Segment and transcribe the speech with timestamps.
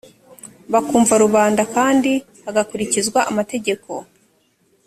[0.73, 2.11] bakumva rubanda kandi
[2.45, 3.91] hagakurikizwa amategeko